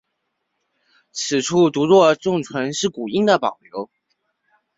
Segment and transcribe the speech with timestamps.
[1.11, 3.91] 此处读若重唇是古音的保留。